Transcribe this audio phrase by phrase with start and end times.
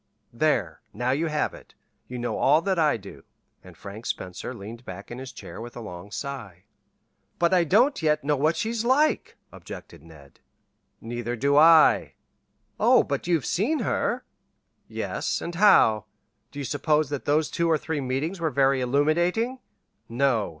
[0.33, 0.81] There!
[0.93, 1.75] now you have it.
[2.07, 3.23] You know all that I do."
[3.63, 6.63] And Frank Spencer leaned back in his chair with a long sigh.
[7.37, 10.39] "But I don't know yet what she's like," objected Ned.
[11.01, 12.15] "Neither do I."
[12.79, 14.23] "Oh, but you've seen her."
[14.87, 16.05] "Yes; and how?
[16.51, 19.59] Do you suppose that those two or three meetings were very illuminating?
[20.09, 20.49] No.